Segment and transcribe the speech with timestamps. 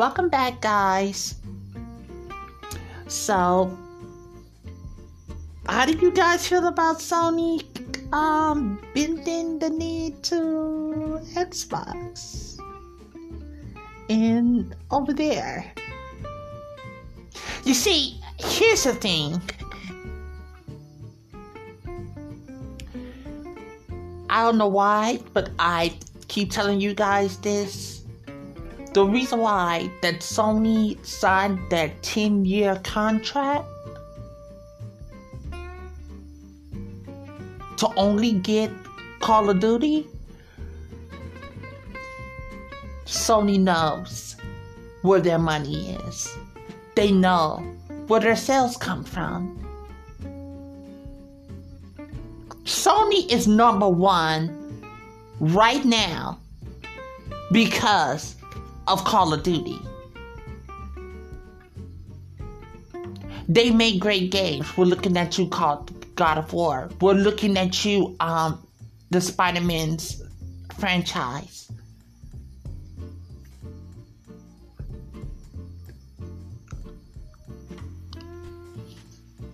[0.00, 1.34] Welcome back, guys.
[3.06, 3.76] So,
[5.66, 7.60] how do you guys feel about Sony
[8.10, 12.56] um bending the knee to Xbox?
[14.08, 15.70] And over there.
[17.66, 19.36] You see, here's the thing.
[24.30, 25.92] I don't know why, but I
[26.28, 27.99] keep telling you guys this.
[28.92, 33.64] The reason why that Sony signed that 10 year contract
[37.76, 38.70] to only get
[39.20, 40.08] Call of Duty,
[43.06, 44.34] Sony knows
[45.02, 46.36] where their money is.
[46.96, 47.58] They know
[48.08, 49.56] where their sales come from.
[52.64, 54.82] Sony is number one
[55.38, 56.40] right now
[57.52, 58.36] because
[58.90, 59.78] of Call of Duty.
[63.48, 64.76] They make great games.
[64.76, 66.90] We're looking at you called God of War.
[67.00, 68.66] We're looking at you, um,
[69.10, 70.22] the Spider Man's
[70.76, 71.70] franchise.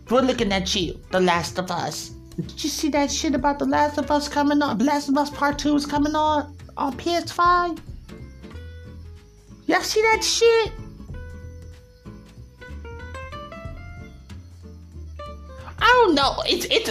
[0.09, 2.11] We're looking at you, The Last of Us.
[2.37, 4.79] Did you see that shit about The Last of Us coming on?
[4.79, 7.81] The Last of Us Part 2 is coming on on PS5?
[9.67, 10.73] Y'all see that shit?
[15.79, 16.37] I don't know.
[16.47, 16.91] It's it's.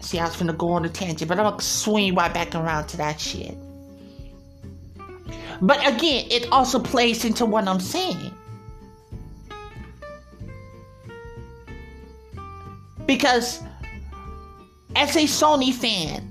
[0.00, 2.88] See, I was gonna go on a tangent, but I'm gonna swing right back around
[2.88, 3.56] to that shit.
[5.62, 8.32] But again, it also plays into what I'm saying.
[13.06, 13.62] Because
[14.96, 16.26] as a Sony fan,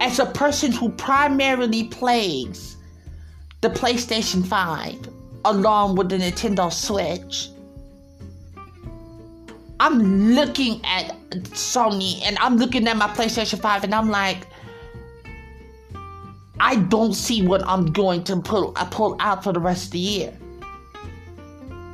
[0.00, 2.76] as a person who primarily plays
[3.64, 5.08] the PlayStation 5
[5.46, 7.48] along with the Nintendo Switch,
[9.80, 11.18] I'm looking at
[11.54, 14.46] Sony and I'm looking at my PlayStation 5 and I'm like,
[16.60, 19.92] I don't see what I'm going to pull, uh, pull out for the rest of
[19.92, 20.34] the year.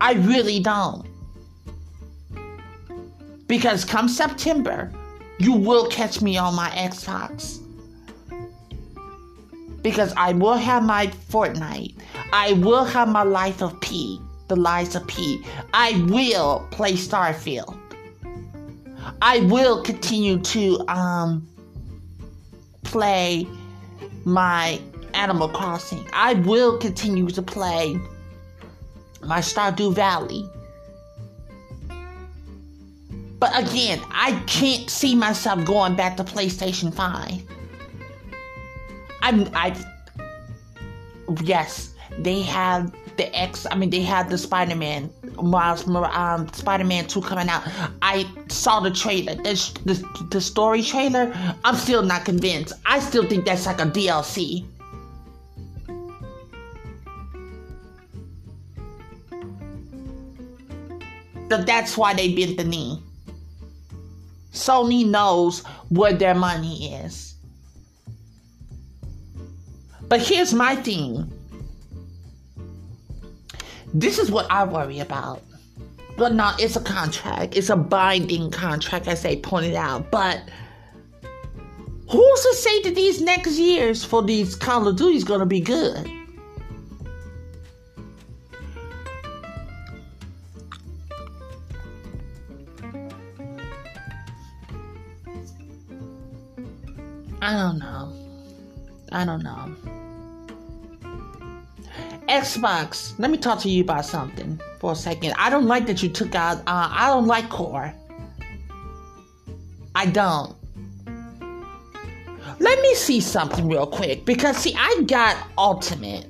[0.00, 1.06] I really don't.
[3.46, 4.92] Because come September,
[5.38, 7.59] you will catch me on my Xbox.
[9.82, 11.94] Because I will have my Fortnite.
[12.32, 14.20] I will have my Life of P.
[14.48, 15.44] The Lies of P.
[15.72, 17.76] I will play Starfield.
[19.22, 21.48] I will continue to um
[22.82, 23.46] play
[24.24, 24.80] my
[25.14, 26.04] Animal Crossing.
[26.12, 27.98] I will continue to play
[29.22, 30.48] my Stardew Valley.
[33.38, 37.42] But again, I can't see myself going back to PlayStation 5.
[39.22, 39.76] I'm I
[41.42, 45.10] yes, they have the X I mean they have the Spider-Man
[45.42, 47.62] Miles um Spider-Man 2 coming out.
[48.02, 49.34] I saw the trailer.
[49.34, 51.32] The, the, the story trailer,
[51.64, 52.74] I'm still not convinced.
[52.86, 54.66] I still think that's like a DLC.
[61.48, 63.02] But that's why they bent the knee.
[64.52, 67.29] Sony knows where their money is.
[70.10, 71.32] But here's my thing.
[73.94, 75.40] This is what I worry about.
[76.18, 77.56] But no, it's a contract.
[77.56, 80.10] It's a binding contract, as they pointed out.
[80.10, 80.42] But
[82.10, 85.60] who's to say that these next years for these Call of Duty is gonna be
[85.60, 86.10] good?
[97.40, 98.12] I don't know.
[99.12, 99.99] I don't know.
[102.30, 105.34] Xbox, let me talk to you about something for a second.
[105.36, 107.92] I don't like that you took out, uh, I don't like Core.
[109.96, 110.54] I don't.
[112.60, 116.28] Let me see something real quick because, see, I got Ultimate.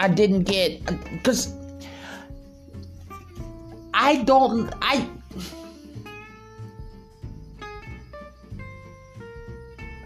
[0.00, 1.54] I didn't get, because
[3.94, 5.08] I don't, I,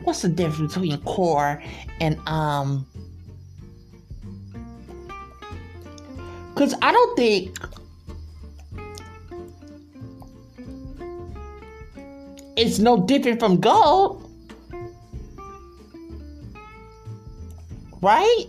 [0.02, 1.62] what's the difference between core
[2.00, 2.86] and um
[6.64, 7.58] Because I don't think
[12.56, 14.22] it's no different from gold.
[18.00, 18.46] Right?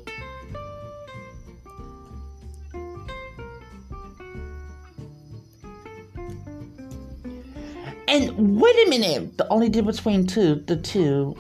[8.07, 11.35] And wait a minute, the only difference between two, the two,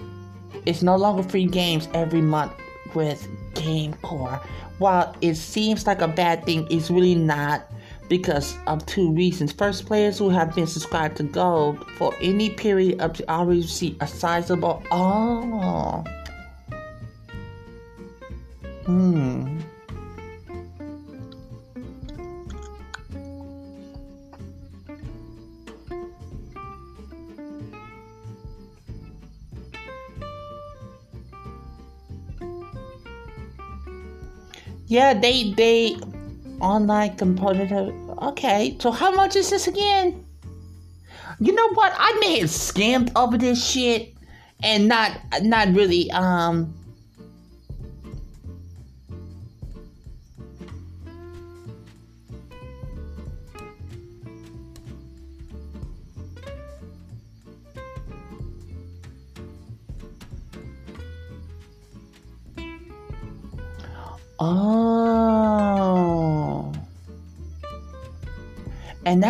[0.65, 2.51] is no longer free games every month
[2.95, 4.39] with game GameCore.
[4.77, 7.71] While it seems like a bad thing, it's really not
[8.09, 9.51] because of two reasons.
[9.51, 13.97] First, players who have been subscribed to Gold for any period up to already receive
[14.01, 16.03] a sizable oh.
[18.85, 19.59] Hmm.
[34.87, 35.97] Yeah, they they
[36.61, 38.77] online component of okay.
[38.79, 40.25] So how much is this again?
[41.39, 41.93] You know what?
[41.97, 44.13] I may have scammed over this shit
[44.63, 45.11] and not
[45.41, 46.73] not really um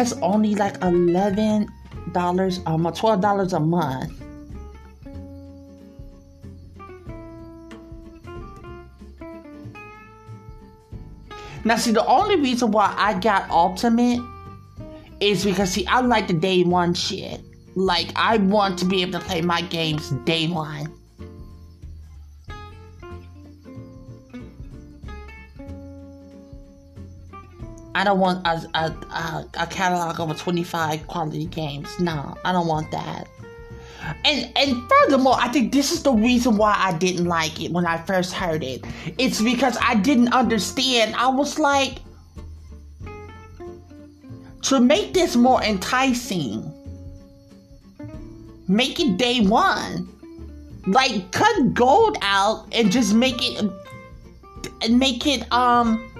[0.06, 1.68] that's only like eleven
[2.12, 4.22] dollars month, twelve dollars a month.
[11.64, 14.20] Now, see, the only reason why I got Ultimate
[15.20, 17.42] is because, see, I like the day one shit.
[17.74, 20.85] Like, I want to be able to play my games day one.
[28.06, 32.00] Don't want a, a, a, a catalog of 25 quality games.
[32.00, 33.28] No, I don't want that.
[34.24, 37.86] And and furthermore, I think this is the reason why I didn't like it when
[37.86, 38.86] I first heard it.
[39.18, 41.16] It's because I didn't understand.
[41.16, 42.00] I was like,
[44.64, 46.72] to make this more enticing,
[48.68, 50.08] make it day one.
[50.88, 53.68] Like cut gold out and just make it
[54.84, 56.12] and make it um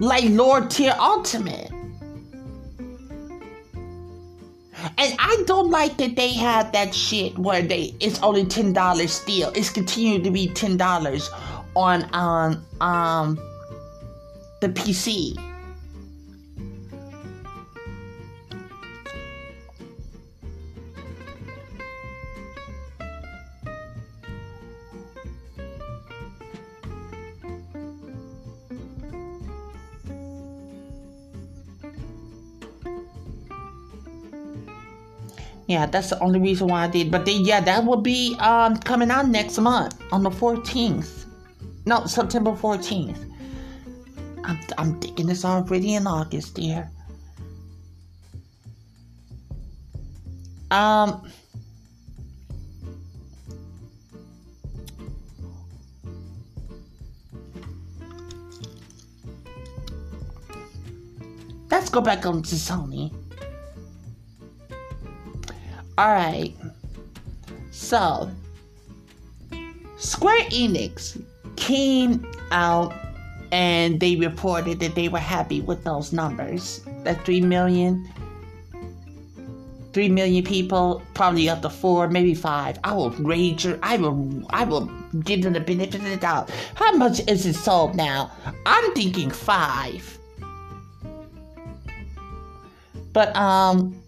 [0.00, 1.70] like Lord Tier Ultimate.
[4.98, 9.12] And I don't like that they have that shit where they it's only ten dollars
[9.12, 9.52] still.
[9.54, 11.30] It's continued to be ten dollars
[11.76, 13.36] on um um
[14.60, 15.36] the PC.
[35.72, 37.10] Yeah, that's the only reason why I did.
[37.10, 41.24] But then, yeah, that will be um, coming out next month on the 14th.
[41.86, 43.16] No, September 14th.
[44.44, 46.90] I'm, I'm thinking it's already in August, dear.
[50.70, 51.26] Um.
[61.70, 63.21] Let's go back on to Sony.
[66.02, 66.56] Alright.
[67.70, 68.28] So,
[69.98, 71.22] Square Enix
[71.54, 72.92] came out
[73.52, 76.80] and they reported that they were happy with those numbers.
[77.04, 78.08] That 3 million.
[79.92, 82.80] 3 million people, probably up to 4, maybe 5.
[82.82, 84.86] I will wager, I will I will
[85.20, 86.50] give them the benefit of the doubt.
[86.74, 88.32] How much is it sold now?
[88.66, 90.18] I'm thinking 5.
[93.12, 94.02] But um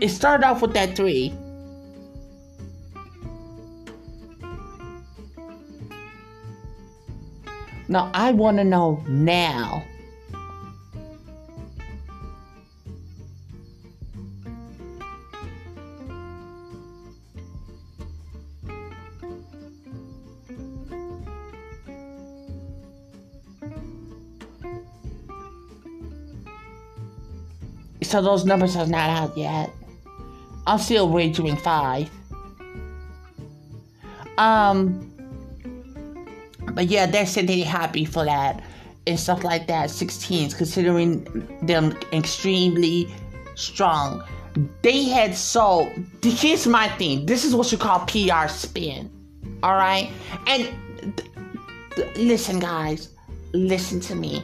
[0.00, 1.34] It started off with that three.
[7.86, 9.84] Now I want to know now.
[28.02, 29.70] So those numbers are not out yet.
[30.66, 32.10] I'm still wagering five.
[34.38, 35.06] Um,
[36.72, 38.62] but yeah, they're sitting happy for that
[39.06, 39.90] and stuff like that.
[39.90, 41.24] 16s, considering
[41.62, 43.12] them extremely
[43.54, 44.22] strong.
[44.82, 45.90] They had so.
[46.22, 47.26] Here's my thing.
[47.26, 49.10] This is what you call PR spin.
[49.62, 50.10] All right?
[50.46, 51.30] And th-
[51.94, 53.10] th- listen, guys,
[53.52, 54.42] listen to me.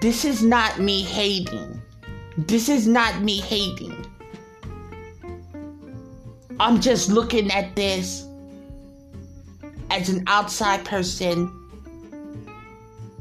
[0.00, 1.80] This is not me hating.
[2.38, 4.06] This is not me hating.
[6.60, 8.26] I'm just looking at this
[9.90, 11.50] as an outside person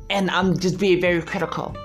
[0.10, 1.76] and I'm just being very critical.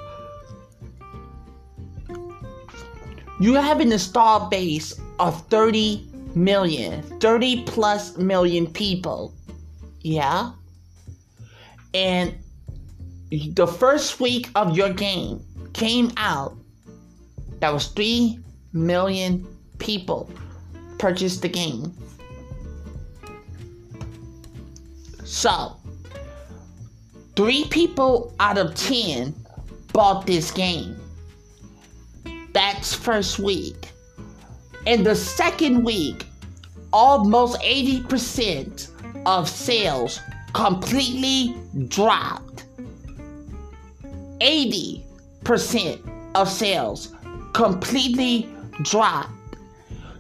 [3.41, 9.33] You have an installed base of 30 million, 30 plus million people.
[10.03, 10.53] Yeah?
[11.95, 12.35] And
[13.31, 16.57] the first week of your game came out,
[17.61, 18.39] that was 3
[18.73, 19.47] million
[19.79, 20.31] people
[20.99, 21.95] purchased the game.
[25.25, 25.77] So,
[27.37, 29.35] three people out of 10
[29.93, 30.97] bought this game.
[32.53, 33.91] That's first week.
[34.87, 36.27] In the second week,
[36.93, 38.91] almost 80%
[39.27, 40.21] of sales
[40.55, 41.55] completely
[41.89, 42.65] dropped.
[44.41, 46.01] 80%
[46.35, 47.15] of sales
[47.53, 48.49] completely
[48.83, 49.38] dropped.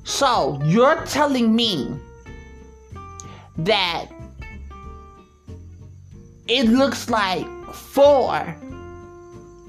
[0.08, 1.94] So you're telling me
[3.58, 4.06] that
[6.48, 8.56] it looks like four,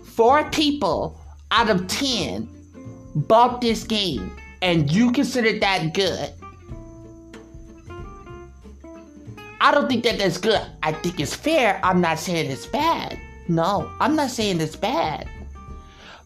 [0.05, 1.19] four people
[1.51, 2.47] out of 10
[3.15, 6.31] bought this game and you consider that good.
[9.59, 10.65] I don't think that that's good.
[10.81, 11.81] I think it's fair.
[11.83, 13.19] I'm not saying it's bad.
[13.49, 15.27] No, I'm not saying it's bad.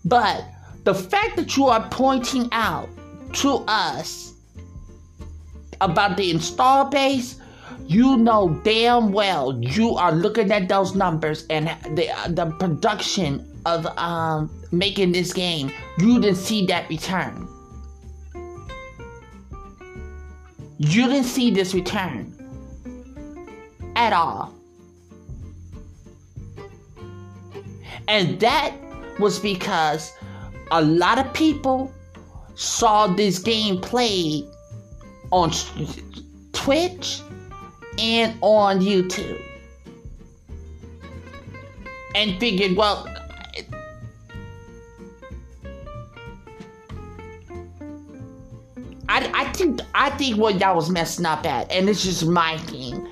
[0.05, 0.46] But
[0.84, 2.89] the fact that you are pointing out
[3.33, 4.33] to us
[5.81, 7.39] about the install base,
[7.85, 13.85] you know damn well you are looking at those numbers and the the production of
[13.97, 15.71] um making this game.
[15.97, 17.47] You didn't see that return.
[20.77, 22.33] You didn't see this return
[23.95, 24.53] at all.
[28.07, 28.75] And that
[29.19, 30.11] was because
[30.71, 31.93] a lot of people
[32.55, 34.45] saw this game played
[35.31, 35.51] on
[36.53, 37.22] Twitch
[37.98, 39.41] and on YouTube.
[42.15, 43.07] And figured, well,
[49.10, 52.57] I, I think I think what y'all was messing up at, and it's just my
[52.60, 53.07] thing.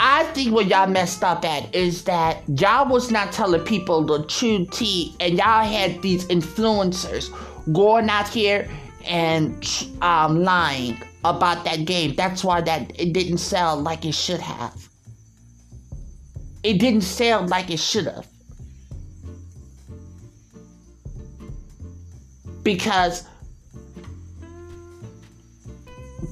[0.00, 4.24] I think what y'all messed up at is that y'all was not telling people the
[4.24, 7.34] true tea, and y'all had these influencers
[7.72, 8.68] going out here
[9.04, 9.66] and
[10.02, 12.14] um, lying about that game.
[12.14, 14.88] That's why that it didn't sell like it should have.
[16.62, 18.26] It didn't sell like it should have.
[22.62, 23.24] Because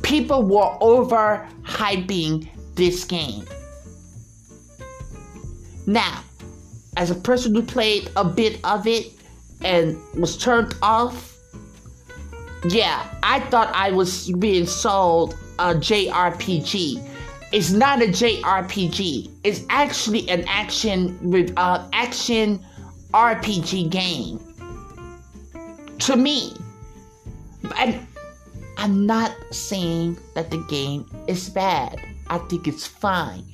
[0.03, 3.47] people were over hyping this game.
[5.87, 6.23] Now,
[6.97, 9.16] as a person who played a bit of it
[9.67, 11.37] and was turned off,
[12.69, 17.03] yeah, I thought I was being sold a JRPG.
[17.53, 19.31] It's not a JRPG.
[19.43, 22.65] It's actually an action with uh, action
[23.13, 24.41] RPG game.
[25.99, 26.53] To me,
[27.77, 28.07] and
[28.77, 32.01] I'm not saying that the game is bad.
[32.29, 33.45] I think it's fine.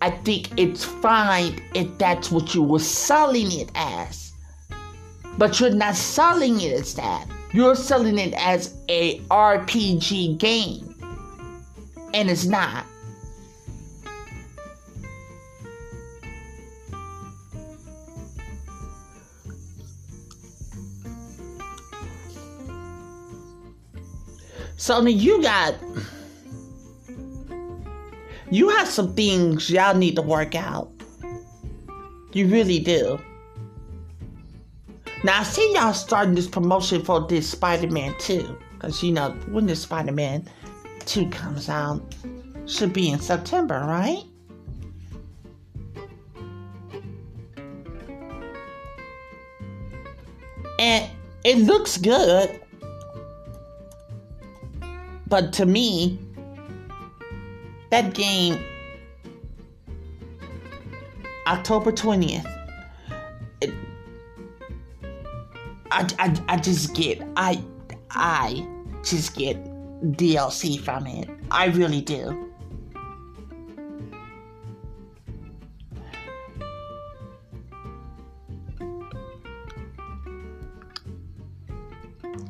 [0.00, 4.33] I think it's fine if that's what you were selling it as.
[5.36, 7.26] But you're not selling it as that.
[7.52, 10.94] You're selling it as a RPG game.
[12.12, 12.86] And it's not.
[24.76, 25.74] Sony, you got
[28.50, 30.88] you have some things y'all need to work out.
[32.32, 33.18] You really do.
[35.24, 38.58] Now I see y'all starting this promotion for this Spider-Man 2.
[38.78, 40.46] Cause you know when the Spider-Man
[41.06, 42.14] 2 comes out
[42.66, 44.22] should be in September, right?
[50.78, 51.10] And
[51.42, 52.60] it looks good.
[55.26, 56.18] But to me,
[57.90, 58.62] that game,
[61.46, 62.63] October 20th,
[65.94, 67.62] I, I, just get, I,
[68.10, 68.66] I
[69.04, 69.62] just get
[70.02, 71.30] DLC from it.
[71.52, 72.50] I really do.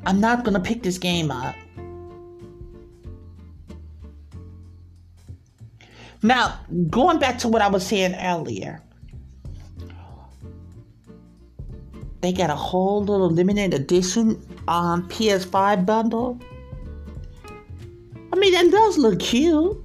[0.06, 1.54] I'm not gonna pick this game up.
[6.22, 8.80] Now, going back to what I was saying earlier,
[12.24, 16.40] they got a whole little limited edition um, PS5 bundle.
[18.32, 19.76] I mean, that does look cute.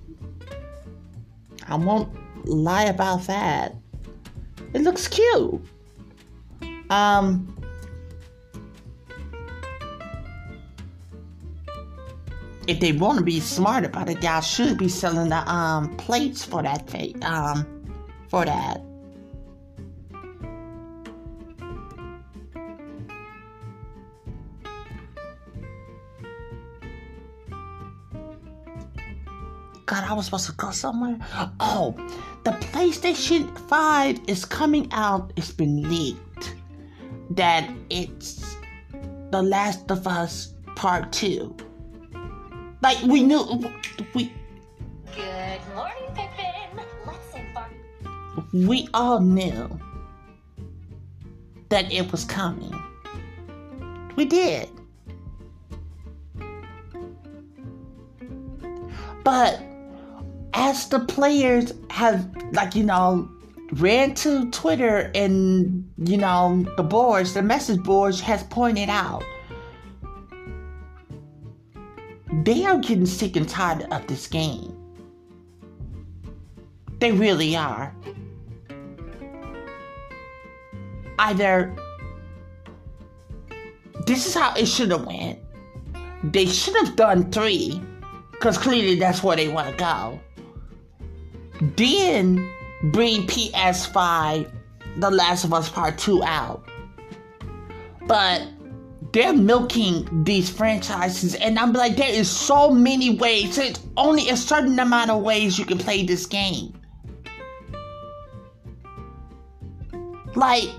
[1.67, 2.09] I won't
[2.47, 3.75] lie about that.
[4.73, 5.61] It looks cute.
[6.89, 7.53] Um,
[12.67, 16.45] if they want to be smart about it, y'all should be selling the um plates
[16.45, 16.89] for that
[17.21, 17.67] um
[18.29, 18.81] for that.
[29.99, 31.17] God, I was supposed to go somewhere.
[31.59, 31.93] Oh,
[32.45, 35.33] the PlayStation 5 is coming out.
[35.35, 36.55] It's been leaked
[37.31, 38.55] that it's
[39.31, 41.53] The Last of Us Part 2.
[42.81, 43.43] Like we knew
[44.13, 44.31] we
[45.15, 46.79] Good morning, Pippin.
[47.05, 49.79] Let's we all knew
[51.67, 52.73] that it was coming.
[54.15, 54.69] We did.
[59.25, 59.68] But
[60.53, 63.29] as the players have like you know
[63.73, 69.23] ran to Twitter and you know the boards, the message boards has pointed out
[72.43, 74.75] they are getting sick and tired of this game.
[76.99, 77.95] They really are.
[81.17, 81.75] Either
[84.05, 85.39] this is how it should have went.
[86.23, 87.81] They should have done three,
[88.31, 90.19] because clearly that's where they want to go.
[91.61, 92.49] Then
[92.83, 94.49] bring PS5,
[94.97, 96.63] The Last of Us Part 2 out.
[98.07, 98.47] But
[99.11, 103.55] they're milking these franchises, and I'm like, there is so many ways.
[103.55, 106.73] There's only a certain amount of ways you can play this game.
[110.35, 110.69] Like,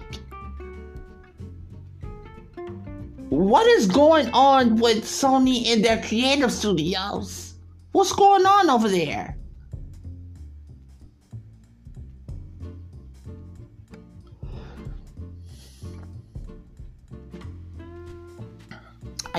[3.29, 7.55] what is going on with Sony and their creative studios?
[7.93, 9.37] What's going on over there?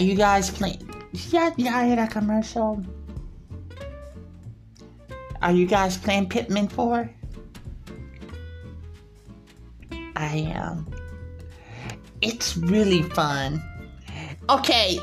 [0.01, 0.81] Are you guys playing?
[1.29, 2.83] Yeah, yeah, I hear that commercial.
[5.43, 7.07] Are you guys playing Pikmin 4?
[10.15, 10.87] I am.
[12.19, 13.61] It's really fun.
[14.49, 14.97] Okay.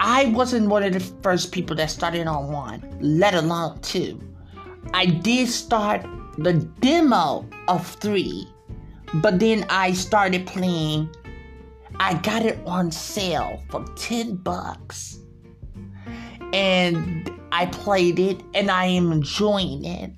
[0.00, 4.20] I wasn't one of the first people that started on one, let alone two.
[4.92, 6.04] I did start
[6.38, 8.48] the demo of three
[9.22, 11.08] but then I started playing.
[11.96, 15.18] I got it on sale for 10 bucks.
[16.52, 20.12] And I played it and I am enjoying it.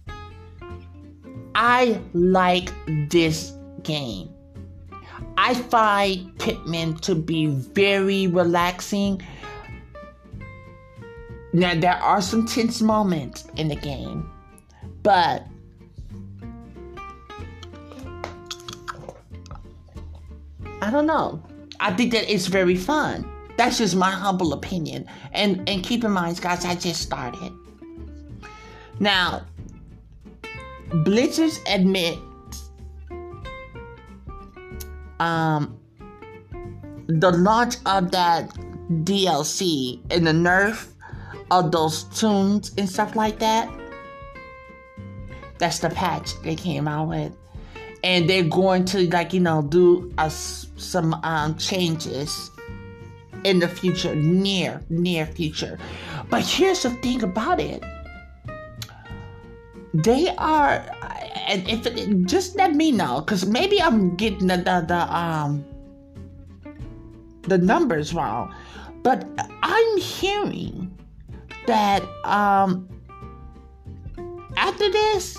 [1.55, 2.71] I like
[3.11, 4.31] this game.
[5.39, 9.23] I find Pikmin to be very relaxing.
[11.53, 14.31] Now, there are some tense moments in the game,
[15.03, 15.47] but
[20.87, 21.43] I don't know.
[21.81, 23.29] I think that it's very fun.
[23.57, 25.05] That's just my humble opinion.
[25.33, 27.53] And and keep in mind, guys, I just started.
[29.01, 29.45] Now,
[31.03, 32.17] Blizzard admit
[35.19, 35.77] um
[37.09, 38.49] the launch of that
[39.03, 40.93] DLC and the nerf
[41.51, 43.69] of those tunes and stuff like that.
[45.59, 47.33] That's the patch they came out with
[48.07, 52.53] and they're going to like you know do a, some um, changes
[53.43, 55.77] in the future near near future.
[56.31, 57.83] But here's the thing about it.
[59.93, 60.87] They are
[61.49, 65.65] and if it, just let me know because maybe i'm getting the, the, the um
[67.43, 68.55] the numbers wrong.
[69.03, 69.27] But
[69.65, 70.97] i'm hearing
[71.67, 72.89] that um
[74.57, 75.37] after this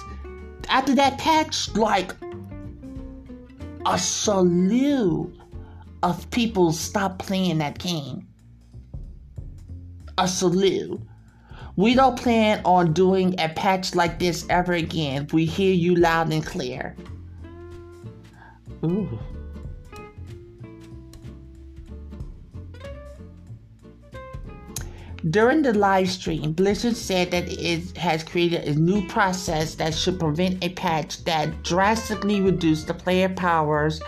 [0.68, 2.14] after that patch like
[3.88, 5.34] a slew
[6.04, 8.28] of people stop playing that game.
[10.18, 11.02] A slew.
[11.78, 15.28] We don't plan on doing a patch like this ever again.
[15.32, 16.96] We hear you loud and clear.
[18.84, 19.20] Ooh.
[25.32, 30.20] During the live stream, Blizzard said that it has created a new process that should
[30.20, 34.00] prevent a patch that drastically reduced the player powers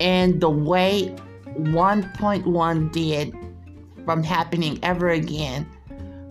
[0.00, 1.14] and the way
[1.56, 3.32] 1.1 did
[4.04, 5.68] from happening ever again.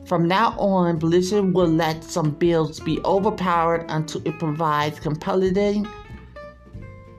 [0.06, 5.88] From now on, Blizzard will let some builds be overpowered until it provides compelling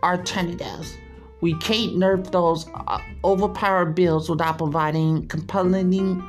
[0.03, 0.95] alternatives.
[1.41, 6.23] We can't nerf those uh, overpowered builds without providing compelling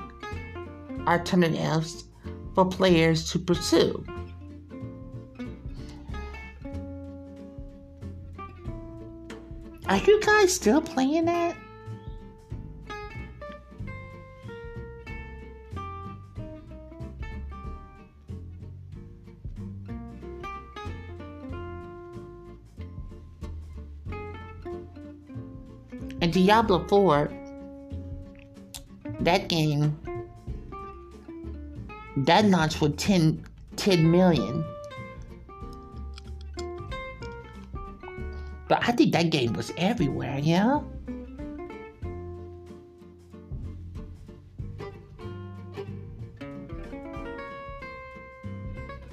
[1.08, 2.06] alternatives
[2.54, 4.04] for players to pursue.
[9.88, 11.56] Are you guys still playing that?
[26.22, 27.32] And Diablo 4,
[29.20, 29.96] that game,
[32.18, 33.44] that launched with 10,
[33.76, 34.64] 10 million.
[38.68, 40.80] But I think that game was everywhere, yeah?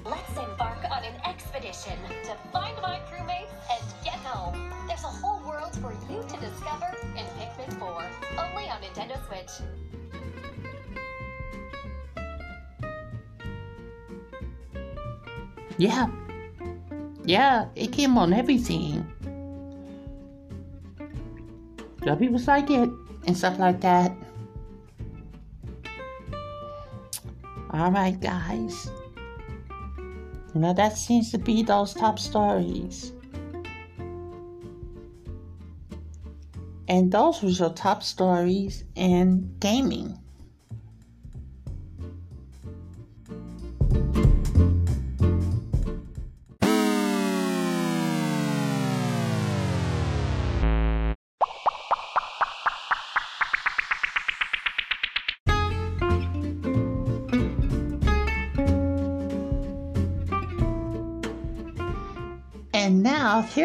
[0.05, 4.71] Let's embark on an expedition to find my crewmates and get home.
[4.87, 8.05] There's a whole world for you to discover in Pikmin 4,
[8.39, 9.67] only on Nintendo Switch.
[15.77, 16.07] Yeah.
[17.25, 19.07] Yeah, it came on everything.
[22.03, 22.89] Some people like it
[23.27, 24.11] and stuff like that.
[27.73, 28.91] Alright, guys.
[30.53, 33.13] Now that seems to be those top stories.
[36.87, 40.19] And those were your top stories in gaming.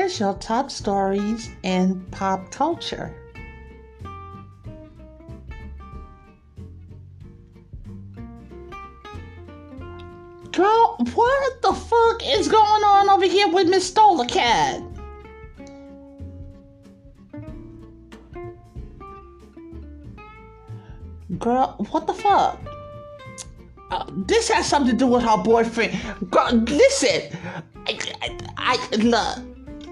[0.09, 3.15] Here's your top stories in pop culture.
[10.51, 14.83] Girl, what the fuck is going on over here with Miss Stola Cat?
[21.39, 22.59] Girl, what the fuck?
[23.91, 25.99] Uh, this has something to do with her boyfriend.
[26.31, 27.37] Girl, listen,
[27.87, 29.48] I, I, I look,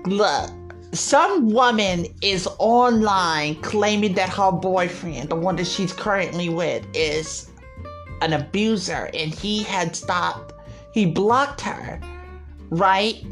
[0.07, 0.51] look.
[0.93, 7.51] Some woman is online claiming that her boyfriend, the one that she's currently with, is
[8.23, 10.55] an abuser, and he had stopped.
[10.95, 12.01] He blocked her,
[12.71, 13.23] right?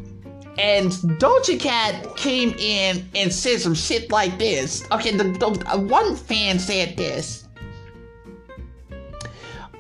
[0.59, 4.85] And Doja Cat came in and said some shit like this.
[4.93, 7.49] Okay, the, the one fan said this.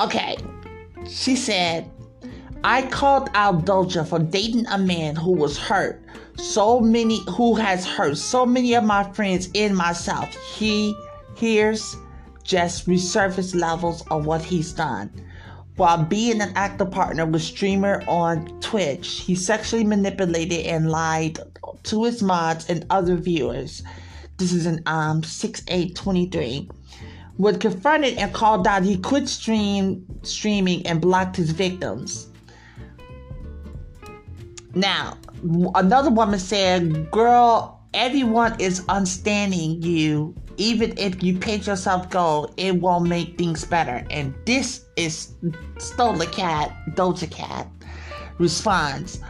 [0.00, 0.36] Okay,
[1.06, 1.90] she said,
[2.64, 6.03] I called out Doja for dating a man who was hurt.
[6.36, 10.34] So many, who has hurt so many of my friends and myself.
[10.56, 10.96] He
[11.36, 11.96] hears
[12.42, 15.10] just resurface levels of what he's done.
[15.76, 21.38] While being an active partner with streamer on Twitch, he sexually manipulated and lied
[21.84, 23.82] to his mods and other viewers.
[24.36, 26.68] This is in um 6823
[27.38, 28.84] was confronted and called out.
[28.84, 32.28] He quit stream streaming and blocked his victims.
[34.74, 35.16] Now,
[35.74, 40.34] another woman said, "Girl, everyone is understanding you.
[40.56, 45.34] Even if you paint yourself gold, it won't make things better." And this is
[45.78, 47.68] Stola Cat, Doja Cat
[48.38, 49.20] responds.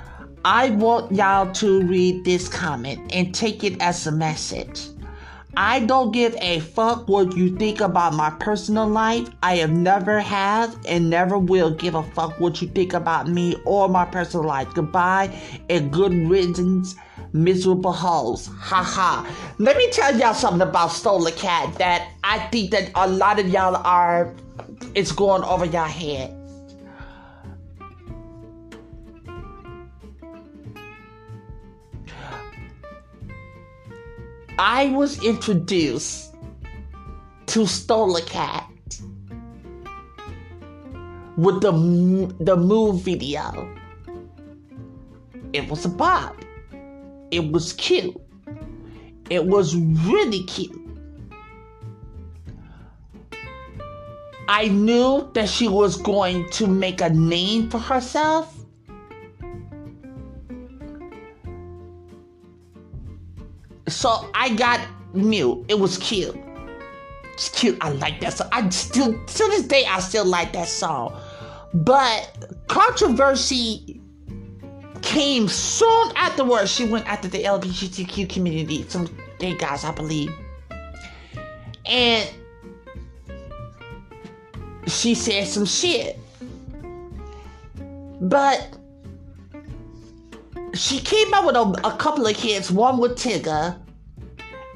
[0.47, 4.89] I want y'all to read this comment and take it as a message.
[5.57, 9.29] I don't give a fuck what you think about my personal life.
[9.43, 13.55] I have never have and never will give a fuck what you think about me
[13.65, 14.73] or my personal life.
[14.75, 15.37] Goodbye
[15.71, 16.97] and good riddance,
[17.33, 18.49] miserable hoes.
[18.59, 19.55] Ha ha.
[19.59, 23.49] Let me tell y'all something about Stola Cat that I think that a lot of
[23.49, 24.35] y'all are,
[24.95, 26.44] it's going over your head.
[34.59, 36.33] I was introduced
[37.47, 38.71] to Stola Cat
[41.37, 41.73] with the
[42.39, 43.69] the move video.
[45.53, 46.37] It was a bop.
[47.33, 48.17] It was cute.
[49.29, 50.81] It was really cute.
[54.47, 58.54] I knew that she was going to make a name for herself.
[63.89, 64.81] So I got
[65.13, 65.65] mute.
[65.69, 66.37] It was cute.
[67.35, 67.77] It's cute.
[67.81, 68.49] I like that song.
[68.53, 71.21] I still, to this day, I still like that song.
[71.75, 74.01] But controversy
[75.03, 76.71] came soon afterwards.
[76.71, 80.33] She went after the LGBTQ community, some gay guys, I believe.
[81.85, 82.31] And
[84.87, 86.19] she said some shit.
[88.21, 88.79] But
[90.75, 93.79] she came out with a, a couple of hits, one with Tyga,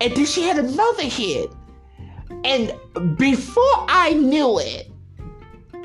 [0.00, 1.50] and then she had another hit.
[2.44, 2.72] And
[3.16, 4.90] before I knew it,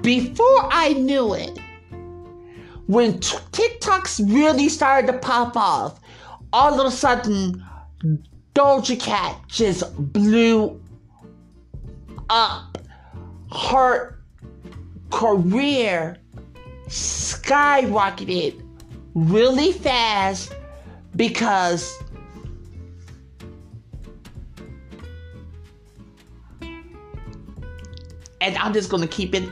[0.02, 1.58] before I knew it,
[2.88, 6.00] when t- TikToks really started to pop off,
[6.52, 7.64] all of a sudden,
[8.54, 10.80] Doja Cat just blew
[12.30, 12.78] up.
[13.52, 14.20] Her
[15.10, 16.18] career
[16.88, 18.63] skyrocketed
[19.16, 20.56] really fast
[21.16, 22.02] because
[28.42, 29.50] and I'm just gonna keep it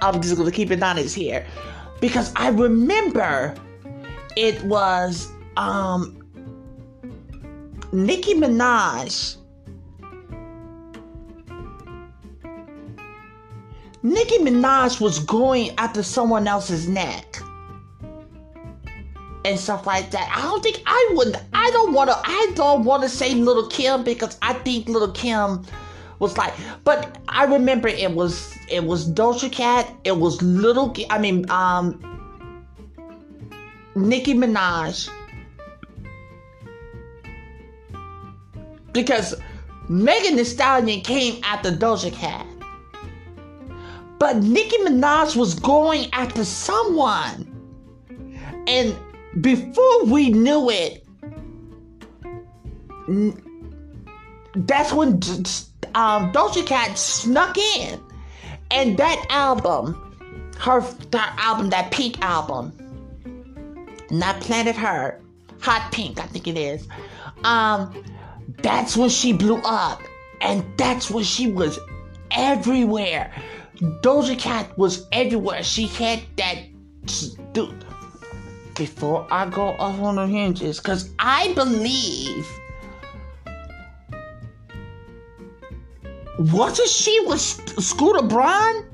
[0.00, 1.46] I'm just gonna keep it honest here
[2.00, 3.54] because I remember
[4.36, 6.18] it was um
[7.92, 9.36] Nicki Minaj.
[14.04, 17.42] Nicki Minaj was going after someone else's neck
[19.44, 20.32] and stuff like that.
[20.34, 21.36] I don't think I wouldn't.
[21.52, 22.16] I don't want to.
[22.24, 25.64] I don't want to say Little Kim because I think Little Kim
[26.18, 26.54] was like.
[26.84, 29.92] But I remember it was it was Doja Cat.
[30.04, 30.94] It was Little.
[31.10, 31.98] I mean, um,
[33.94, 35.08] Nicki Minaj.
[38.92, 39.34] Because
[39.88, 42.46] Megan Thee Stallion came after Doja Cat.
[44.18, 47.48] But Nicki Minaj was going after someone.
[48.68, 48.94] And
[49.40, 51.04] before we knew it,
[54.54, 55.14] that's when
[55.94, 58.00] um, Doja Cat snuck in.
[58.70, 62.72] And that album, her that album, that pink album,
[64.10, 65.20] not Planet Her,
[65.60, 66.86] Hot Pink, I think it is.
[67.44, 68.04] Um,
[68.62, 70.00] that's when she blew up.
[70.40, 71.78] And that's when she was
[72.30, 73.32] everywhere.
[74.02, 75.62] Doja Cat was everywhere.
[75.62, 76.58] She had that
[78.74, 82.46] before I go off on the hinges, because I believe
[86.38, 88.91] wasn't she with Scooter Braun?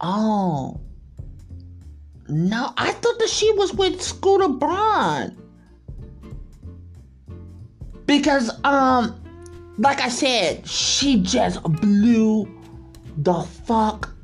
[0.00, 0.80] Oh.
[2.28, 5.36] No, I thought that she was with Scooter Braun.
[8.06, 9.20] Because, um,
[9.78, 12.48] like I said, she just blew
[13.18, 14.14] the fuck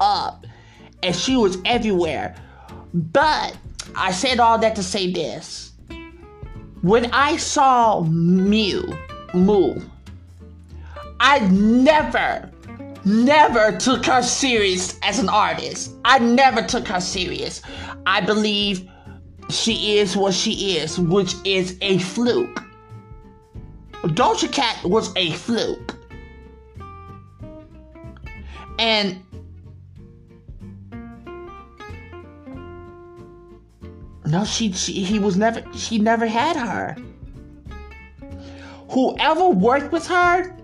[0.00, 0.46] up.
[1.02, 2.34] And she was everywhere.
[2.94, 3.56] But
[3.94, 5.72] I said all that to say this.
[6.82, 8.94] When I saw Mew,
[9.32, 9.80] Moo,
[11.20, 12.50] I never
[13.04, 15.94] never took her serious as an artist.
[16.04, 17.62] I never took her serious.
[18.06, 18.88] I believe
[19.50, 22.62] she is what she is, which is a fluke.
[24.04, 25.96] Doja Cat was a fluke.
[28.78, 29.22] And
[34.26, 36.96] no, she, she he was never she never had her.
[38.90, 40.56] Whoever worked with her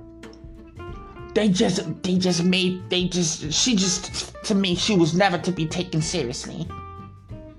[1.35, 5.53] they just they just made they just she just to me she was never to
[5.53, 6.67] be taken seriously.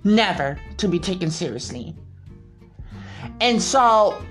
[0.03, 1.95] Never to be taken seriously.
[3.39, 4.21] And so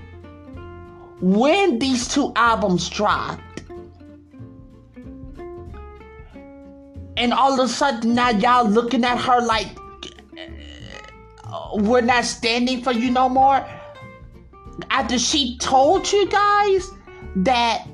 [1.21, 3.63] when these two albums dropped
[7.17, 9.67] and all of a sudden now y'all looking at her like
[11.45, 13.65] uh, we're not standing for you no more
[14.89, 16.89] after she told you guys
[17.35, 17.85] that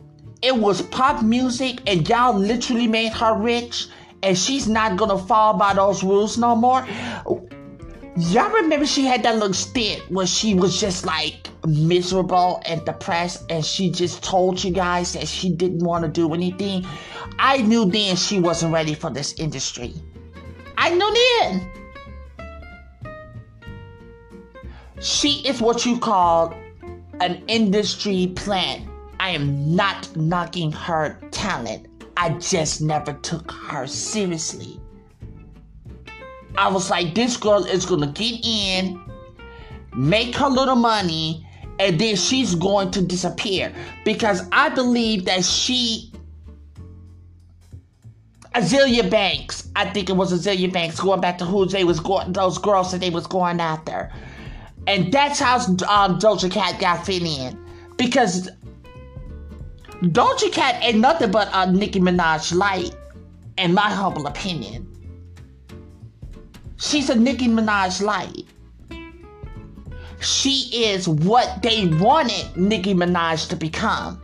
[0.42, 3.88] it was pop music and y'all literally made her rich
[4.24, 6.86] and she's not gonna fall by those rules no more.
[8.18, 13.44] Y'all remember she had that little stint where she was just like miserable and depressed
[13.52, 16.86] and she just told you guys that she didn't want to do anything.
[17.38, 19.94] I knew then she wasn't ready for this industry.
[20.78, 21.72] I knew then.
[25.00, 26.56] She is what you call
[27.20, 28.87] an industry plant
[29.20, 31.88] I am not knocking her talent.
[32.16, 34.80] I just never took her seriously.
[36.58, 39.00] I was like, this girl is gonna get in,
[39.96, 41.46] make her little money,
[41.80, 43.74] and then she's going to disappear.
[44.04, 46.12] Because I believe that she
[48.58, 49.70] Azealia Banks.
[49.76, 52.92] I think it was Azealia Banks going back to who they was going, those girls
[52.92, 54.12] that they was going after.
[54.88, 57.60] And that's how um, Doja Cat got fit in.
[57.98, 58.50] Because
[60.04, 62.96] Doja Cat ain't nothing but a Nicki Minaj light,
[63.58, 64.88] in my humble opinion.
[66.78, 68.46] She's a Nicki Minaj light.
[70.20, 74.22] She is what they wanted Nicki Minaj to become.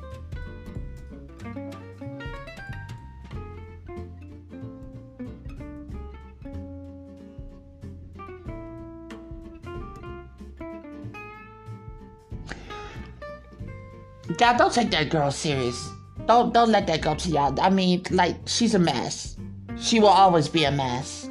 [14.39, 15.91] Y'all don't take that girl serious.
[16.25, 17.59] Don't don't let that go to y'all.
[17.59, 19.35] I mean, like she's a mess.
[19.77, 21.29] She will always be a mess.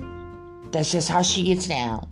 [0.70, 2.08] That's just how she gets down.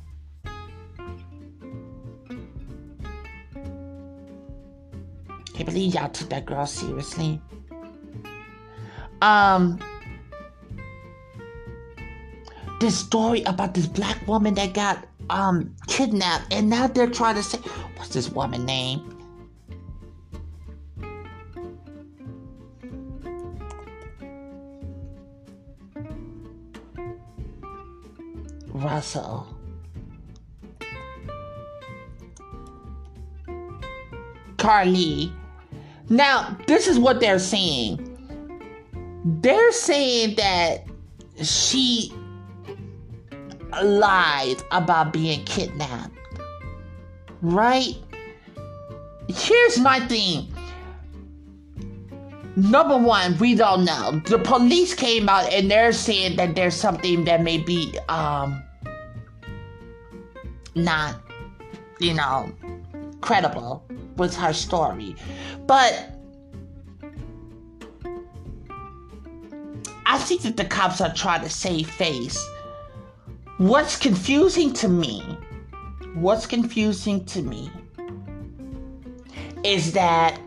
[5.54, 7.40] Can't believe y'all took that girl seriously.
[9.20, 9.78] Um,
[12.80, 17.42] this story about this black woman that got um kidnapped, and now they're trying to
[17.42, 17.58] say,
[17.96, 19.19] what's this woman name?
[28.82, 29.46] Russell.
[34.56, 35.32] Carlee.
[36.08, 38.06] Now, this is what they're saying.
[39.24, 40.84] They're saying that
[41.42, 42.12] she
[43.82, 46.14] lied about being kidnapped.
[47.42, 47.94] Right?
[49.28, 50.52] Here's my thing.
[52.56, 54.20] Number one, we don't know.
[54.26, 58.62] The police came out and they're saying that there's something that may be um
[60.74, 61.20] not,
[61.98, 62.52] you know,
[63.20, 63.84] credible
[64.16, 65.16] with her story.
[65.66, 66.10] But
[70.06, 72.38] I think that the cops are trying to save face.
[73.58, 75.20] What's confusing to me,
[76.14, 77.70] what's confusing to me
[79.62, 80.40] is that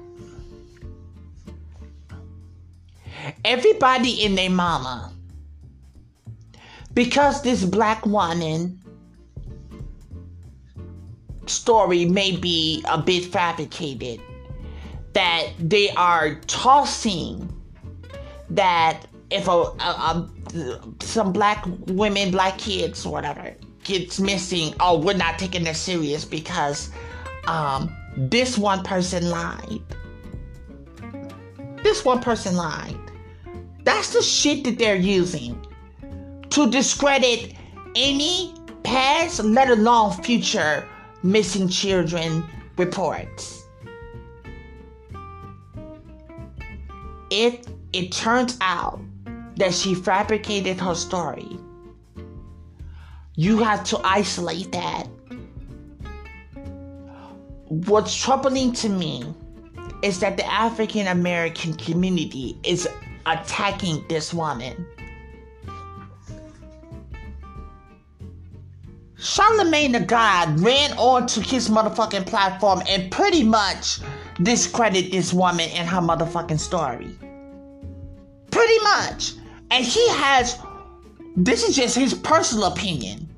[3.46, 5.14] everybody in their mama,
[6.94, 8.83] because this black woman
[11.46, 14.22] story may be a bit fabricated,
[15.14, 17.52] that they are tossing
[18.50, 25.18] that if a, a, a, some black women, black kids, whatever, gets missing, oh, we're
[25.18, 26.90] not taking this serious because
[27.48, 29.82] um, this one person lied.
[31.84, 32.98] This one person lied.
[33.84, 35.60] That's the shit that they're using
[36.52, 37.54] to discredit
[37.96, 38.54] any
[38.84, 40.88] past, let alone future
[41.24, 42.44] missing children
[42.78, 43.66] reports.
[47.30, 49.02] If it turns out
[49.56, 51.58] that she fabricated her story,
[53.36, 55.08] you have to isolate that.
[57.68, 59.34] What's troubling to me
[60.04, 62.88] is that the African American community is
[63.26, 64.86] attacking this woman.
[69.24, 74.00] Charlemagne the God ran onto his motherfucking platform and pretty much
[74.42, 77.18] discredit this woman and her motherfucking story.
[78.52, 79.32] Pretty much.
[79.72, 80.60] And he has,
[81.38, 83.30] this is just his personal opinion.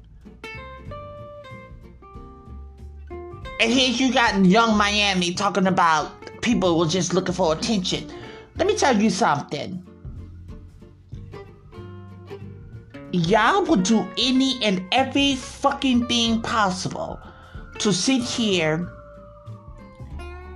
[3.11, 8.11] And here you got Yung Miami talking about people were just looking for attention.
[8.55, 9.84] Let me tell you something.
[13.11, 17.19] Y'all will do any and every fucking thing possible
[17.79, 18.89] to sit here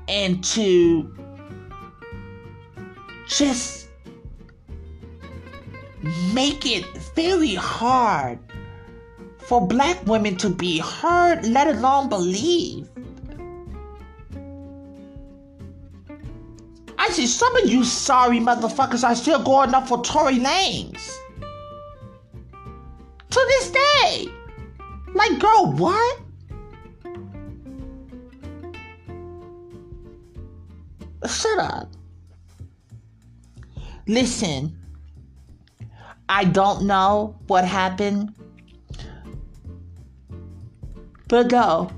[0.08, 1.14] and to
[3.28, 3.90] just
[6.34, 8.40] make it very hard
[9.38, 12.90] for black women to be heard, let alone believed.
[16.98, 21.19] I see some of you sorry motherfuckers are still going up for Tory Lanez
[23.30, 24.28] to this day.
[25.14, 26.22] Like, girl, what?
[31.28, 31.92] Shut up.
[34.08, 34.78] Listen,
[36.28, 38.34] I don't know what happened,
[41.28, 41.92] but go.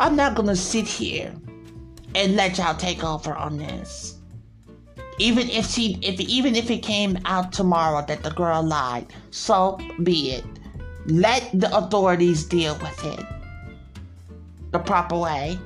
[0.00, 1.34] I'm not gonna sit here
[2.14, 4.19] and let y'all take over on this
[5.20, 9.78] even if she if even if it came out tomorrow that the girl lied so
[10.02, 10.44] be it
[11.06, 13.26] let the authorities deal with it
[14.72, 15.58] the proper way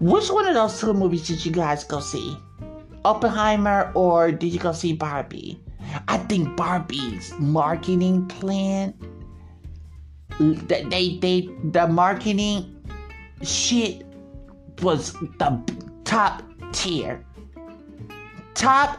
[0.00, 2.34] Which one of those two movies did you guys go see?
[3.04, 5.60] Oppenheimer or did you go see Barbie?
[6.08, 8.94] I think Barbie's marketing plan,
[10.38, 12.76] they they, the marketing
[13.42, 14.04] shit
[14.82, 15.62] was the
[16.04, 17.24] top tier.
[18.54, 18.98] Top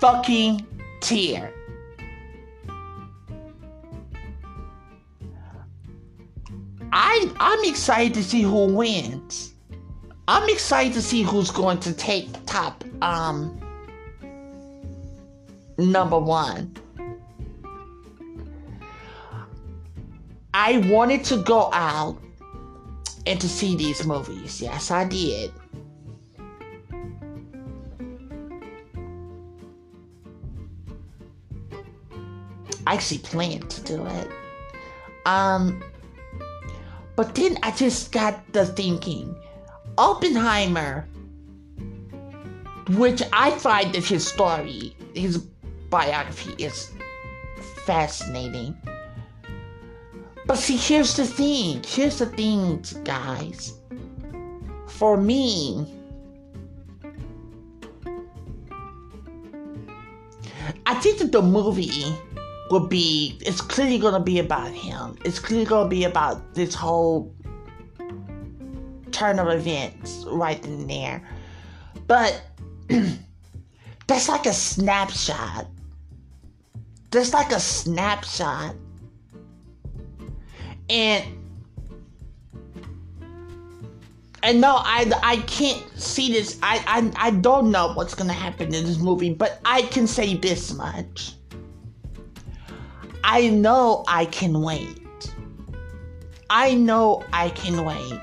[0.00, 0.66] fucking
[1.00, 1.52] tier.
[6.92, 9.54] I I'm excited to see who wins.
[10.28, 13.60] I'm excited to see who's going to take top um
[15.78, 16.74] number one.
[20.54, 22.18] I wanted to go out
[23.26, 24.60] and to see these movies.
[24.60, 25.52] Yes, I did.
[32.86, 34.28] I actually planned to do it.
[35.26, 35.82] Um,
[37.16, 39.36] but then I just got the thinking
[39.98, 41.08] Oppenheimer,
[42.90, 45.38] which I find that his story, his
[45.90, 46.92] biography is
[47.84, 48.76] fascinating.
[50.46, 51.82] But see, here's the thing.
[51.86, 53.74] Here's the thing, guys.
[54.86, 55.92] For me,
[60.86, 62.16] I think that the movie
[62.70, 65.16] will be, it's clearly going to be about him.
[65.24, 67.34] It's clearly going to be about this whole
[69.10, 71.26] turn of events right in there.
[72.06, 72.40] But
[74.06, 75.66] that's like a snapshot.
[77.10, 78.74] That's like a snapshot
[80.88, 81.24] and
[84.42, 86.58] and no, I I can't see this.
[86.62, 90.36] I I I don't know what's gonna happen in this movie, but I can say
[90.36, 91.34] this much.
[93.24, 95.00] I know I can wait.
[96.48, 98.20] I know I can wait.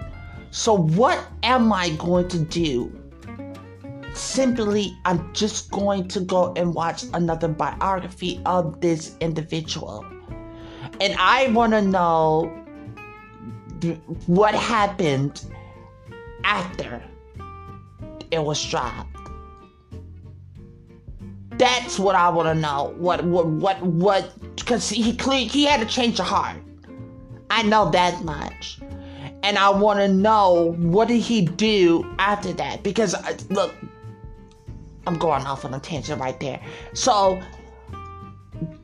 [0.52, 3.03] So what am I going to do?
[4.14, 10.06] Simply, I'm just going to go and watch another biography of this individual
[11.02, 12.46] and I want to know
[14.28, 15.44] what happened
[16.44, 17.04] after
[18.32, 19.10] it was dropped.
[21.58, 22.94] That's what I want to know.
[22.98, 24.56] What what what what?
[24.56, 26.58] Because he clearly, he had to change the heart.
[27.50, 28.80] I know that much,
[29.44, 32.82] and I want to know what did he do after that?
[32.82, 33.76] Because uh, look,
[35.06, 36.62] I'm going off on a tangent right there.
[36.94, 37.42] So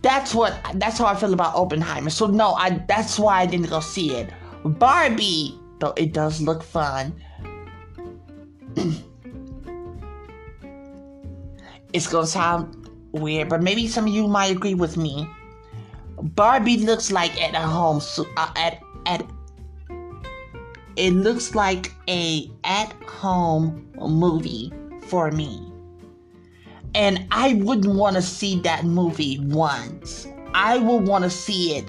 [0.01, 2.09] that's what that's how I feel about Oppenheimer.
[2.09, 4.29] So no, I that's why I didn't go see it.
[4.63, 7.13] Barbie, though it does look fun.
[11.93, 15.29] it's gonna sound weird, but maybe some of you might agree with me.
[16.21, 18.01] Barbie looks like at a home
[18.37, 19.25] uh, at at
[20.95, 24.73] it looks like a at home movie
[25.07, 25.68] for me.
[26.95, 30.27] And I wouldn't want to see that movie once.
[30.53, 31.85] I would want to see it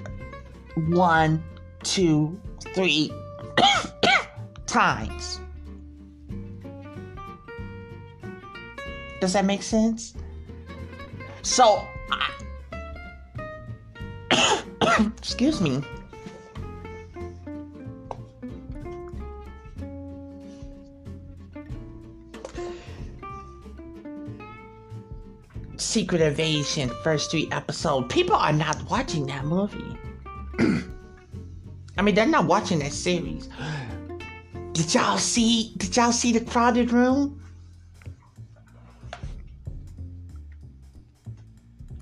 [0.88, 1.42] one,
[1.82, 2.38] two,
[2.74, 3.12] three
[4.66, 5.40] times.
[9.20, 10.14] Does that make sense?
[11.42, 12.30] So, I,
[15.18, 15.82] excuse me.
[25.80, 28.08] Secret Invasion first three episode.
[28.08, 29.96] People are not watching that movie.
[31.98, 33.48] I mean, they're not watching that series.
[34.72, 35.72] Did y'all see?
[35.76, 37.42] Did y'all see the crowded room?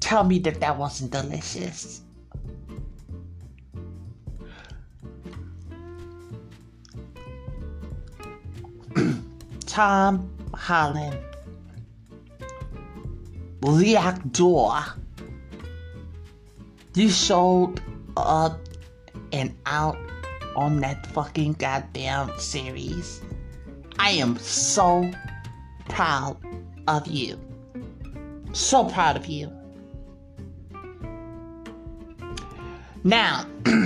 [0.00, 2.02] Tell me that that wasn't delicious.
[9.66, 11.18] Tom Holland
[13.60, 14.94] the actor.
[16.94, 17.80] You showed
[18.16, 18.58] up
[19.32, 19.98] and out
[20.56, 23.20] on that fucking goddamn series.
[23.98, 25.10] I am so
[25.88, 26.36] proud
[26.86, 27.38] of you.
[28.52, 29.52] So proud of you.
[33.04, 33.46] Now,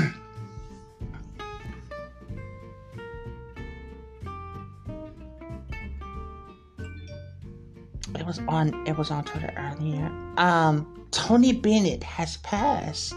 [8.53, 10.11] on it was on Twitter earlier.
[10.37, 13.15] Um, Tony Bennett has passed.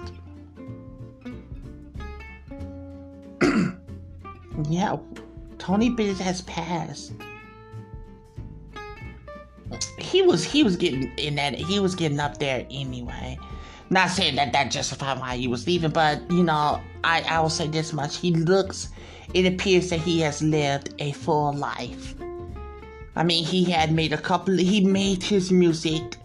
[4.69, 4.97] yeah,
[5.57, 7.13] Tony Bennett has passed.
[9.97, 13.37] He was he was getting in that he was getting up there anyway.
[13.89, 17.49] Not saying that that justified why he was leaving, but you know, I I will
[17.49, 18.89] say this much: he looks
[19.33, 22.15] it appears that he has lived a full life.
[23.15, 26.17] I mean, he had made a couple, he made his music.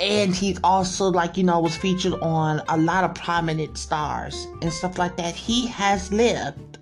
[0.00, 4.72] And he's also, like, you know, was featured on a lot of prominent stars and
[4.72, 5.34] stuff like that.
[5.34, 6.78] He has lived.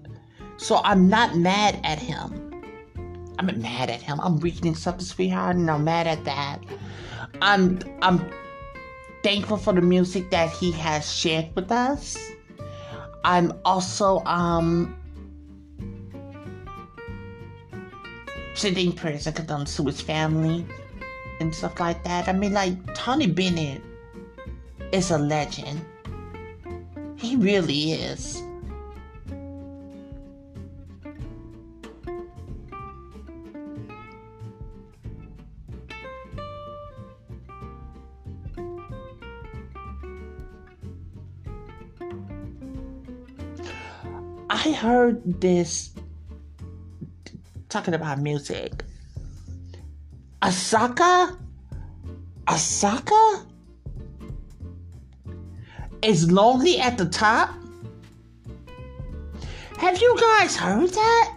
[0.57, 2.43] So I'm not mad at him.
[3.39, 4.21] I'm mad at him.
[4.21, 6.61] I'm reading something, sweetheart, and I'm mad at that.
[7.41, 8.31] I'm I'm
[9.23, 12.17] thankful for the music that he has shared with us.
[13.25, 14.97] I'm also um
[18.55, 20.67] sending prayers and condolences to his family
[21.41, 22.29] and stuff like that.
[22.29, 23.83] I mean, like Tony Bennett
[24.93, 25.85] is a legend.
[27.17, 28.43] He really is.
[44.51, 45.91] I heard this
[47.73, 48.85] talking about music.
[50.43, 51.39] Asake?
[52.47, 53.47] Asake?
[56.03, 57.51] Is lonely at the top?
[59.79, 61.35] Have you guys heard that?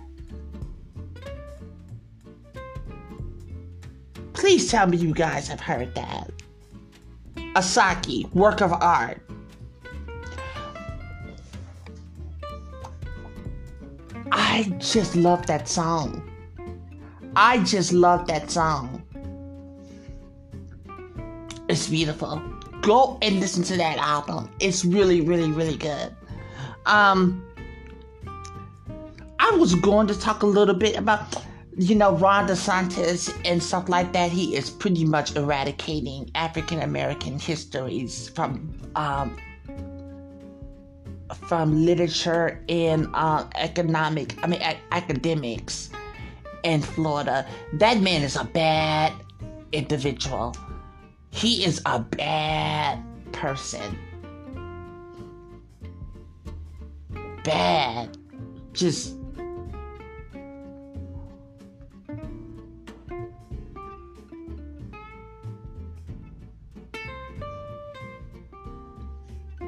[4.34, 6.30] Please tell me you guys have heard that.
[7.56, 9.25] Asake, work of art.
[14.38, 16.30] I just love that song.
[17.38, 19.02] I just love that song.
[21.70, 22.44] It's beautiful.
[22.82, 24.52] Go and listen to that album.
[24.60, 26.14] It's really, really, really good.
[26.86, 27.46] Um,
[29.40, 31.42] I was going to talk a little bit about,
[31.78, 34.32] you know, Ron DeSantis and stuff like that.
[34.32, 39.38] He is pretty much eradicating African American histories from um,
[41.48, 45.90] from literature and uh, economic, I mean, a- academics
[46.64, 47.46] in Florida.
[47.74, 49.14] That man is a bad
[49.72, 50.56] individual.
[51.32, 53.98] He is a bad person.
[57.44, 58.18] Bad.
[58.74, 59.18] Just.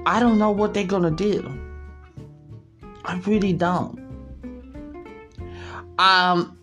[0.08, 1.44] I don't know what they're gonna do.
[3.04, 4.00] I really don't.
[6.00, 6.58] Um,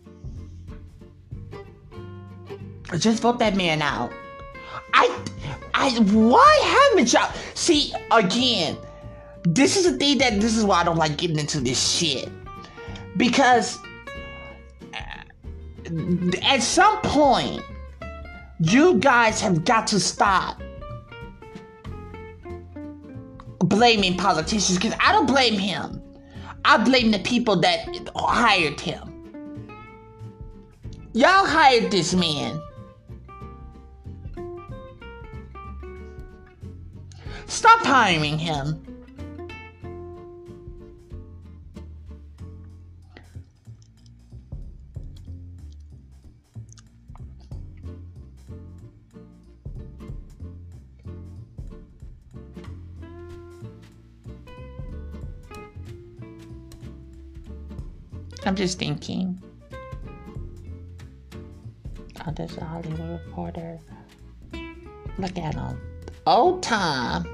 [2.96, 4.10] just vote that man out.
[4.94, 5.14] I,
[5.74, 7.30] I, why haven't y'all?
[7.52, 8.78] See, again,
[9.42, 12.30] this is the thing that this is why I don't like getting into this shit
[13.18, 13.78] because
[14.94, 15.22] uh,
[16.40, 17.62] at some point,
[18.58, 20.62] you guys have got to stop
[23.68, 26.02] blaming politicians because I don't blame him.
[26.64, 27.86] I blame the people that
[28.16, 29.10] hired him.
[31.12, 32.60] Y'all hired this man.
[37.46, 38.83] Stop hiring him.
[58.46, 59.42] I'm just thinking.
[62.26, 63.78] Oh, there's a Hollywood reporter.
[65.18, 65.80] Look at him.
[66.26, 67.26] Old time.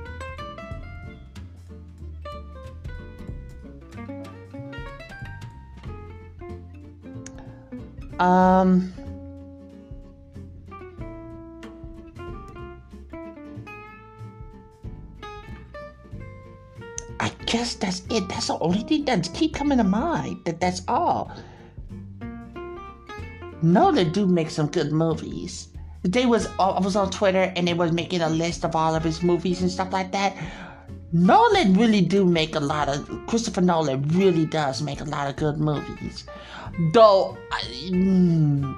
[8.21, 8.93] Um.
[17.61, 18.27] Guess that's it.
[18.31, 20.47] That's the only thing that keep coming to mind.
[20.47, 21.31] That that's all.
[23.61, 25.69] No, they do make some good movies.
[26.03, 29.05] They was I was on Twitter and they was making a list of all of
[29.05, 30.35] his movies and stuff like that.
[31.13, 35.37] Nolan really do make a lot of Christopher Nolan really does make a lot of
[35.37, 36.25] good movies.
[36.95, 38.75] Though I, mm,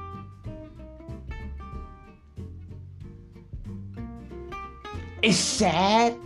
[5.22, 6.18] it's sad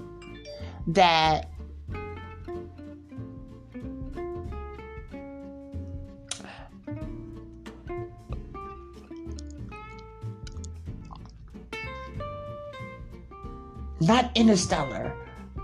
[0.86, 1.50] that
[14.06, 15.14] not Interstellar,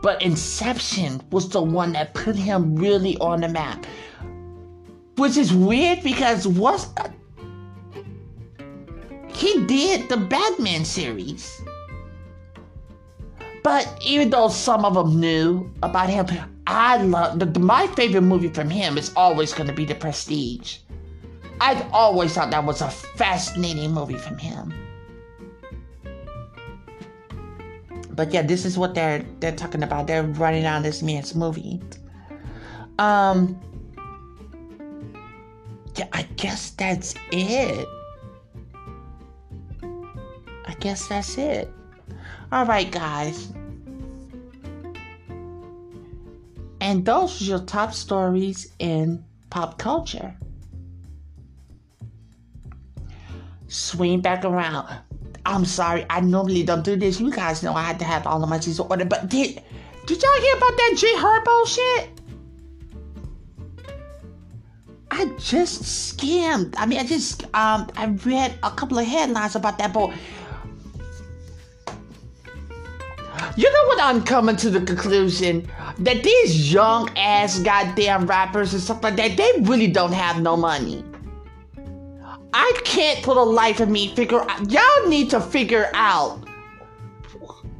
[0.02, 3.86] but Inception was the one that put him really on the map.
[5.16, 7.08] Which is weird because what's uh,
[9.34, 11.60] he did the Batman series.
[13.62, 16.26] But even though some of them knew about him,
[16.66, 20.78] I love the, my favorite movie from him is always going to be The Prestige.
[21.60, 24.74] I've always thought that was a fascinating movie from him.
[28.12, 30.06] But yeah, this is what they're they're talking about.
[30.06, 31.80] They're running on this man's movie.
[32.98, 33.60] Um
[35.96, 37.88] yeah, I guess that's it.
[40.64, 41.70] I guess that's it.
[42.50, 43.52] All right, guys.
[46.80, 50.34] And those are your top stories in pop culture.
[53.68, 54.88] Swing back around.
[55.44, 57.20] I'm sorry, I normally don't do this.
[57.20, 59.62] You guys know I had to have all of my season ordered, but did
[60.06, 62.08] did y'all hear about that G Herbo shit?
[65.10, 66.74] I just skimmed.
[66.78, 70.14] I mean, I just um, I read a couple of headlines about that boy.
[73.56, 74.00] You know what?
[74.00, 75.68] I'm coming to the conclusion
[75.98, 80.56] that these young ass goddamn rappers and stuff like that, they really don't have no
[80.56, 81.04] money.
[82.52, 84.70] I can't for the life of me figure out.
[84.70, 86.46] Y'all need to figure out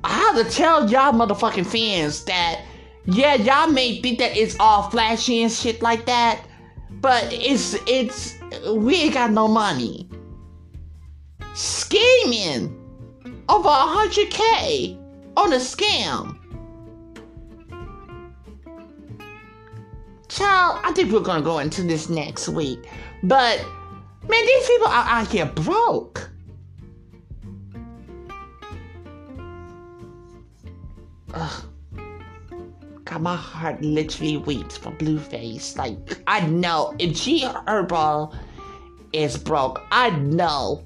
[0.05, 2.65] how to tell y'all motherfucking fans that,
[3.05, 6.45] yeah, y'all may think that it's all flashy and shit like that
[7.03, 8.39] but it's it's
[8.75, 10.09] we ain't got no money.
[11.53, 12.79] Scheming
[13.49, 14.97] over a hundred K
[15.37, 16.39] on a scam.
[20.29, 22.89] Child, I think we're gonna go into this next week.
[23.25, 23.63] But
[24.29, 26.31] man, these people are out here broke.
[31.35, 31.65] Ugh.
[33.05, 35.77] God, my heart literally weeps for Blueface.
[35.77, 38.35] Like, I know if G Herbo
[39.13, 40.85] is broke, I know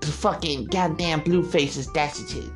[0.00, 2.52] the fucking goddamn Blueface is destitute.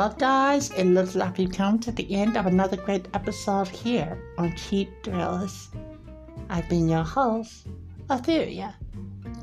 [0.00, 4.16] Well, guys, it looks like we've come to the end of another great episode here
[4.38, 5.68] on Cheap Thrills.
[6.48, 7.66] I've been your host,
[8.08, 8.72] Etheria.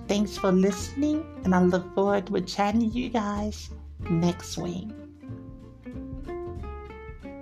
[0.08, 3.70] Thanks for listening, and I look forward to chatting to you guys
[4.10, 4.88] next week.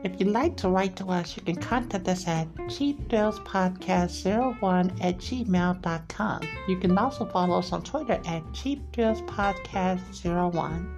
[0.03, 6.41] If you'd like to write to us, you can contact us at cheapthrillspodcast01 at gmail.com.
[6.67, 10.94] You can also follow us on Twitter at cheapthrillspodcast01.